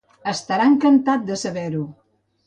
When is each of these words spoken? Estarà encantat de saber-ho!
Estarà 0.29 0.63
encantat 0.69 1.27
de 1.27 1.37
saber-ho! 1.41 1.83